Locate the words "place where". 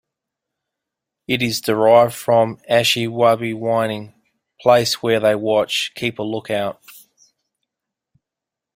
4.59-5.19